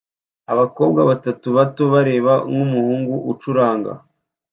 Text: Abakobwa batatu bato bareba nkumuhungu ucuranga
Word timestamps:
Abakobwa 0.53 1.01
batatu 1.09 1.47
bato 1.57 1.83
bareba 1.93 2.33
nkumuhungu 2.49 3.15
ucuranga 3.31 3.91